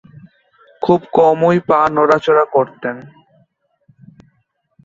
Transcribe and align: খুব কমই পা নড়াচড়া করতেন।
খুব 0.81 0.99
কমই 1.13 1.57
পা 1.67 1.79
নড়াচড়া 1.95 2.45
করতেন। 2.53 2.95